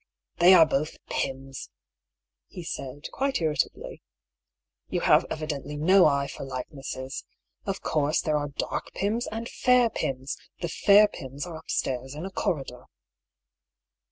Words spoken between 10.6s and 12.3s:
fair Pyms are upstairs in